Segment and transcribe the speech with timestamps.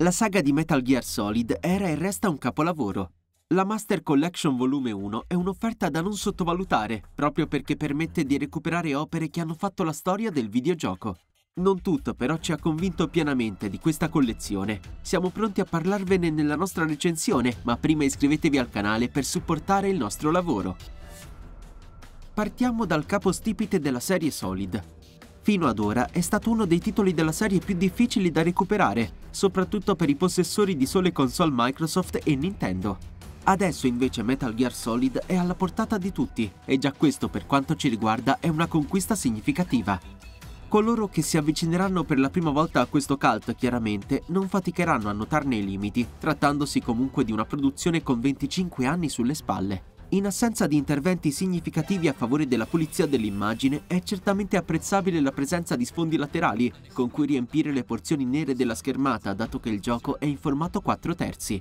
[0.00, 3.12] La saga di Metal Gear Solid era e resta un capolavoro.
[3.54, 8.94] La Master Collection Volume 1 è un'offerta da non sottovalutare, proprio perché permette di recuperare
[8.94, 11.16] opere che hanno fatto la storia del videogioco.
[11.54, 14.80] Non tutto però ci ha convinto pienamente di questa collezione.
[15.00, 19.96] Siamo pronti a parlarvene nella nostra recensione, ma prima iscrivetevi al canale per supportare il
[19.96, 20.76] nostro lavoro.
[22.34, 24.95] Partiamo dal capostipite della serie Solid.
[25.46, 29.94] Fino ad ora è stato uno dei titoli della serie più difficili da recuperare, soprattutto
[29.94, 32.98] per i possessori di sole console Microsoft e Nintendo.
[33.44, 37.76] Adesso invece Metal Gear Solid è alla portata di tutti e già questo per quanto
[37.76, 40.00] ci riguarda è una conquista significativa.
[40.66, 45.12] Coloro che si avvicineranno per la prima volta a questo cult chiaramente non faticheranno a
[45.12, 49.94] notarne i limiti, trattandosi comunque di una produzione con 25 anni sulle spalle.
[50.10, 55.74] In assenza di interventi significativi a favore della pulizia dell'immagine, è certamente apprezzabile la presenza
[55.74, 60.20] di sfondi laterali, con cui riempire le porzioni nere della schermata, dato che il gioco
[60.20, 61.60] è in formato 4 terzi.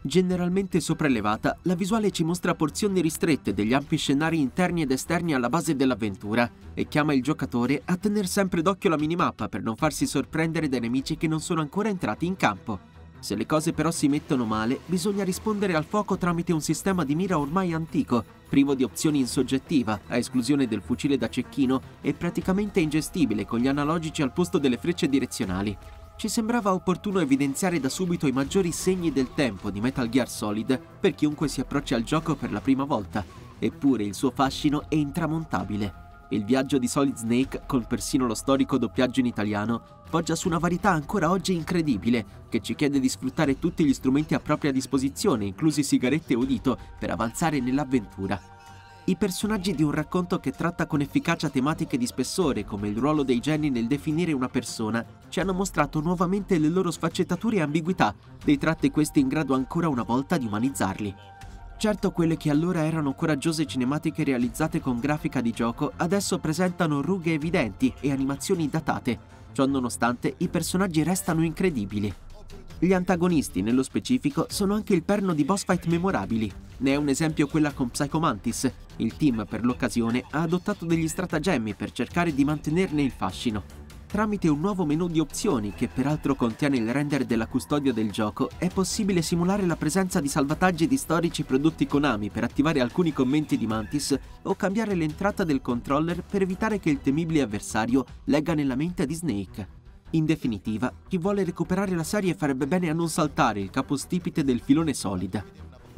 [0.00, 5.50] Generalmente sopraelevata, la visuale ci mostra porzioni ristrette degli ampi scenari interni ed esterni alla
[5.50, 10.06] base dell'avventura e chiama il giocatore a tenere sempre d'occhio la minimappa per non farsi
[10.06, 12.94] sorprendere dai nemici che non sono ancora entrati in campo.
[13.18, 17.14] Se le cose però si mettono male, bisogna rispondere al fuoco tramite un sistema di
[17.14, 22.14] mira ormai antico, privo di opzioni in soggettiva, a esclusione del fucile da cecchino e
[22.14, 25.76] praticamente ingestibile con gli analogici al posto delle frecce direzionali.
[26.16, 30.80] Ci sembrava opportuno evidenziare da subito i maggiori segni del tempo di Metal Gear Solid
[30.98, 33.24] per chiunque si approcci al gioco per la prima volta,
[33.58, 36.04] eppure il suo fascino è intramontabile.
[36.30, 40.58] Il viaggio di Solid Snake, con persino lo storico doppiaggio in italiano, poggia su una
[40.58, 45.44] varietà ancora oggi incredibile, che ci chiede di sfruttare tutti gli strumenti a propria disposizione,
[45.44, 48.40] inclusi sigarette e udito, per avanzare nell'avventura.
[49.08, 53.22] I personaggi di un racconto che tratta con efficacia tematiche di spessore, come il ruolo
[53.22, 58.12] dei geni nel definire una persona, ci hanno mostrato nuovamente le loro sfaccettature e ambiguità,
[58.42, 61.14] dei tratti questi in grado ancora una volta di umanizzarli.
[61.78, 67.34] Certo quelle che allora erano coraggiose cinematiche realizzate con grafica di gioco adesso presentano rughe
[67.34, 69.18] evidenti e animazioni datate.
[69.52, 72.12] Ciò nonostante i personaggi restano incredibili.
[72.78, 76.50] Gli antagonisti, nello specifico, sono anche il perno di boss fight memorabili.
[76.78, 78.70] Ne è un esempio quella con Psycho Mantis.
[78.96, 83.85] Il team per l'occasione ha adottato degli stratagemmi per cercare di mantenerne il fascino.
[84.06, 88.50] Tramite un nuovo menu di opzioni, che peraltro contiene il render della custodia del gioco,
[88.56, 93.58] è possibile simulare la presenza di salvataggi di storici prodotti Konami per attivare alcuni commenti
[93.58, 98.76] di Mantis o cambiare l'entrata del controller per evitare che il temibile avversario legga nella
[98.76, 99.68] mente di Snake.
[100.10, 104.60] In definitiva, chi vuole recuperare la serie farebbe bene a non saltare il capostipite del
[104.60, 105.44] filone solida.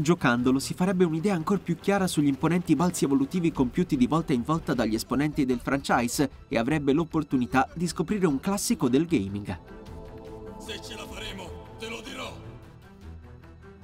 [0.00, 4.44] Giocandolo si farebbe un'idea ancora più chiara sugli imponenti balzi evolutivi compiuti di volta in
[4.44, 9.58] volta dagli esponenti del franchise e avrebbe l'opportunità di scoprire un classico del gaming.
[10.60, 11.50] Se ce la faremo,
[11.80, 12.32] te lo dirò!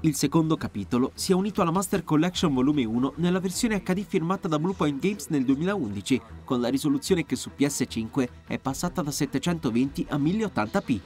[0.03, 4.47] Il secondo capitolo si è unito alla Master Collection Volume 1 nella versione HD firmata
[4.47, 10.07] da Bluepoint Games nel 2011, con la risoluzione che su PS5 è passata da 720
[10.11, 11.01] a 1080p.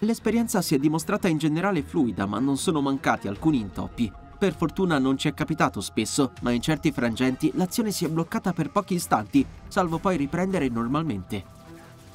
[0.00, 4.20] L'esperienza si è dimostrata in generale fluida, ma non sono mancati alcuni intoppi.
[4.42, 8.52] Per fortuna non ci è capitato spesso, ma in certi frangenti l'azione si è bloccata
[8.52, 11.44] per pochi istanti, salvo poi riprendere normalmente.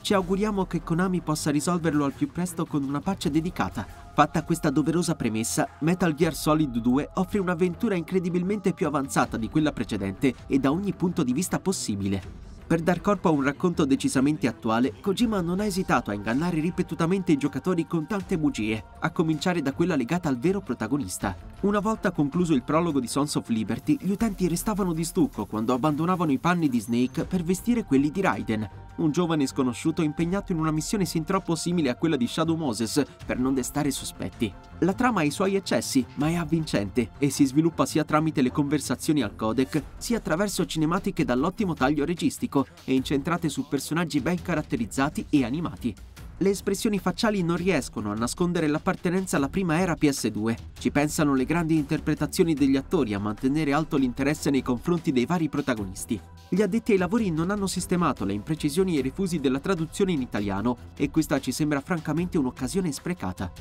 [0.02, 3.88] Ci auguriamo che Konami possa risolverlo al più presto con una patch dedicata.
[4.14, 9.72] Fatta questa doverosa premessa, Metal Gear Solid 2 offre un'avventura incredibilmente più avanzata di quella
[9.72, 12.22] precedente e da ogni punto di vista possibile.
[12.68, 17.32] Per dar corpo a un racconto decisamente attuale, Kojima non ha esitato a ingannare ripetutamente
[17.32, 21.47] i giocatori con tante bugie, a cominciare da quella legata al vero protagonista.
[21.60, 25.74] Una volta concluso il prologo di Sons of Liberty, gli utenti restavano di stucco quando
[25.74, 30.60] abbandonavano i panni di Snake per vestire quelli di Raiden, un giovane sconosciuto impegnato in
[30.60, 34.54] una missione sin troppo simile a quella di Shadow Moses per non destare sospetti.
[34.80, 38.52] La trama ha i suoi eccessi, ma è avvincente e si sviluppa sia tramite le
[38.52, 45.26] conversazioni al codec, sia attraverso cinematiche dall'ottimo taglio registico e incentrate su personaggi ben caratterizzati
[45.32, 45.96] e animati.
[46.40, 50.56] Le espressioni facciali non riescono a nascondere l'appartenenza alla prima era PS2.
[50.78, 55.50] Ci pensano le grandi interpretazioni degli attori a mantenere alto l'interesse nei confronti dei vari
[55.50, 56.22] protagonisti.
[56.48, 60.22] Gli addetti ai lavori non hanno sistemato le imprecisioni e i refusi della traduzione in
[60.22, 63.52] italiano e questa ci sembra francamente un'occasione sprecata.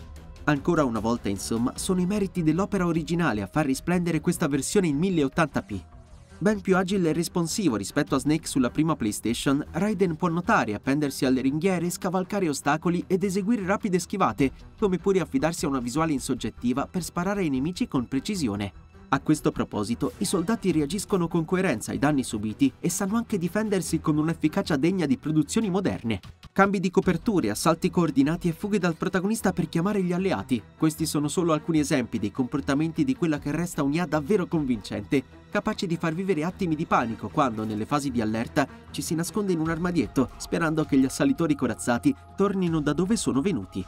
[0.44, 4.99] Ancora una volta, insomma, sono i meriti dell'opera originale a far risplendere questa versione in
[4.99, 5.95] 1080p.
[6.38, 11.25] Ben più agile e responsivo rispetto a Snake sulla prima PlayStation, Raiden può nuotare, appendersi
[11.25, 16.87] alle ringhiere, scavalcare ostacoli ed eseguire rapide schivate, come pure affidarsi a una visuale insoggettiva
[16.87, 18.71] per sparare ai nemici con precisione.
[19.09, 24.00] A questo proposito, i soldati reagiscono con coerenza ai danni subiti e sanno anche difendersi
[24.00, 26.21] con un'efficacia degna di produzioni moderne.
[26.56, 30.62] Cambi di coperture, assalti coordinati e fughe dal protagonista per chiamare gli alleati.
[30.79, 35.87] Questi sono solo alcuni esempi dei comportamenti di quella che resta un'IA davvero convincente, capace
[35.87, 39.61] di far vivere attimi di panico quando, nelle fasi di allerta, ci si nasconde in
[39.61, 43.85] un armadietto, sperando che gli assalitori corazzati tornino da dove sono venuti.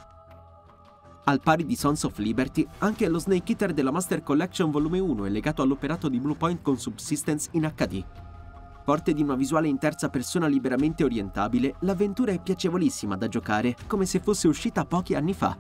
[1.25, 5.25] Al pari di Sons of Liberty, anche lo Snake Eater della Master Collection Volume 1
[5.25, 8.05] è legato all'operato di Bluepoint con Subsistence in HD.
[8.89, 14.07] Forte di una visuale in terza persona liberamente orientabile, l'avventura è piacevolissima da giocare, come
[14.07, 15.55] se fosse uscita pochi anni fa.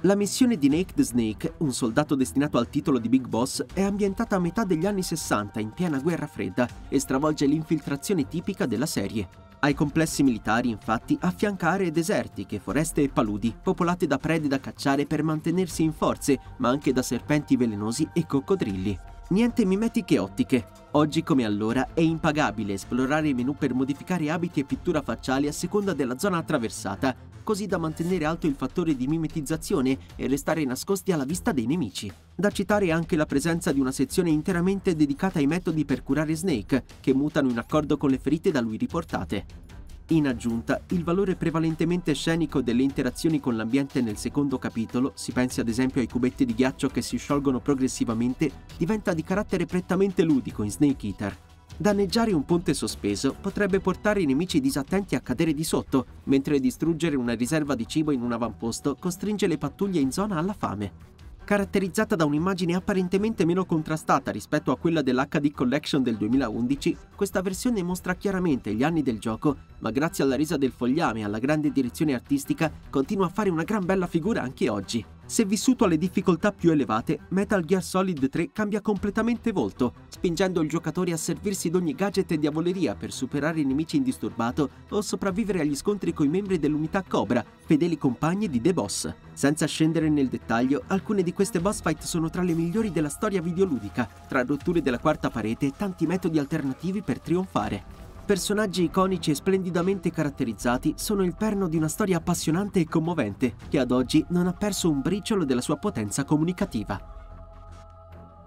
[0.00, 4.36] La missione di the Snake, un soldato destinato al titolo di Big Boss, è ambientata
[4.36, 9.28] a metà degli anni 60 in piena guerra fredda e stravolge l'infiltrazione tipica della serie.
[9.58, 15.04] Ai complessi militari, infatti, affianca aree desertiche, foreste e paludi, popolate da prede da cacciare
[15.04, 18.98] per mantenersi in forze, ma anche da serpenti velenosi e coccodrilli.
[19.30, 20.66] Niente mimetiche ottiche.
[20.92, 25.52] Oggi come allora è impagabile esplorare i menu per modificare abiti e pittura facciali a
[25.52, 31.12] seconda della zona attraversata, così da mantenere alto il fattore di mimetizzazione e restare nascosti
[31.12, 32.12] alla vista dei nemici.
[32.34, 36.82] Da citare anche la presenza di una sezione interamente dedicata ai metodi per curare Snake,
[36.98, 39.69] che mutano in accordo con le ferite da lui riportate.
[40.10, 45.60] In aggiunta, il valore prevalentemente scenico delle interazioni con l'ambiente nel secondo capitolo, si pensi
[45.60, 50.64] ad esempio ai cubetti di ghiaccio che si sciolgono progressivamente, diventa di carattere prettamente ludico
[50.64, 51.36] in Snake Eater.
[51.76, 57.14] Danneggiare un ponte sospeso potrebbe portare i nemici disattenti a cadere di sotto, mentre distruggere
[57.14, 61.10] una riserva di cibo in un avamposto costringe le pattuglie in zona alla fame
[61.50, 67.82] caratterizzata da un'immagine apparentemente meno contrastata rispetto a quella dell'HD Collection del 2011, questa versione
[67.82, 71.72] mostra chiaramente gli anni del gioco, ma grazie alla resa del fogliame e alla grande
[71.72, 75.04] direzione artistica continua a fare una gran bella figura anche oggi.
[75.30, 80.68] Se vissuto alle difficoltà più elevate, Metal Gear Solid 3 cambia completamente volto, spingendo il
[80.68, 85.76] giocatore a servirsi d'ogni gadget e diavoleria per superare i nemici indisturbato o sopravvivere agli
[85.76, 89.14] scontri coi membri dell'unità Cobra, fedeli compagni di The Boss.
[89.32, 93.40] Senza scendere nel dettaglio, alcune di queste boss fight sono tra le migliori della storia
[93.40, 97.99] videoludica, tra rotture della quarta parete e tanti metodi alternativi per trionfare
[98.30, 103.80] personaggi iconici e splendidamente caratterizzati sono il perno di una storia appassionante e commovente, che
[103.80, 106.96] ad oggi non ha perso un briciolo della sua potenza comunicativa.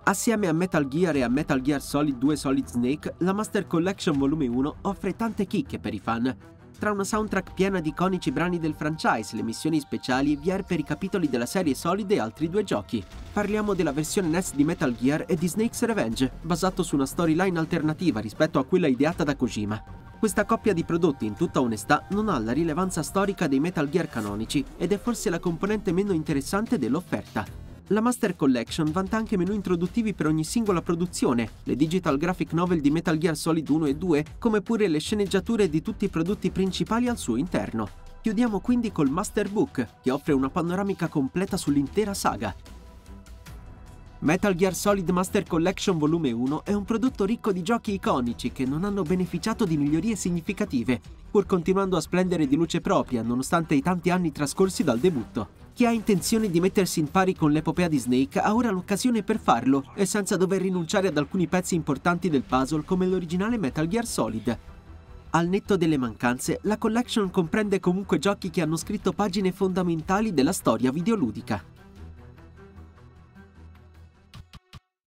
[0.05, 4.17] Assieme a Metal Gear e a Metal Gear Solid 2 Solid Snake, la Master Collection
[4.17, 6.33] Volume 1 offre tante chicche per i fan,
[6.83, 10.83] tra una soundtrack piena di iconici brani del franchise, le missioni speciali VR per i
[10.83, 13.01] capitoli della serie Solid e altri due giochi.
[13.31, 17.57] Parliamo della versione NES di Metal Gear e di Snake's Revenge, basato su una storyline
[17.57, 19.81] alternativa rispetto a quella ideata da Kojima.
[20.19, 24.09] Questa coppia di prodotti, in tutta onestà, non ha la rilevanza storica dei Metal Gear
[24.09, 27.62] canonici ed è forse la componente meno interessante dell'offerta.
[27.87, 32.79] La Master Collection vanta anche menu introduttivi per ogni singola produzione, le digital graphic novel
[32.79, 36.49] di Metal Gear Solid 1 e 2, come pure le sceneggiature di tutti i prodotti
[36.49, 37.89] principali al suo interno.
[38.21, 42.55] Chiudiamo quindi col Master Book, che offre una panoramica completa sull'intera saga.
[44.19, 48.63] Metal Gear Solid Master Collection Volume 1 è un prodotto ricco di giochi iconici che
[48.63, 53.81] non hanno beneficiato di migliorie significative, pur continuando a splendere di luce propria nonostante i
[53.81, 55.62] tanti anni trascorsi dal debutto.
[55.73, 59.39] Chi ha intenzione di mettersi in pari con l'epopea di Snake ha ora l'occasione per
[59.39, 64.05] farlo e senza dover rinunciare ad alcuni pezzi importanti del puzzle come l'originale Metal Gear
[64.05, 64.57] Solid.
[65.31, 70.53] Al netto delle mancanze, la collection comprende comunque giochi che hanno scritto pagine fondamentali della
[70.53, 71.72] storia videoludica.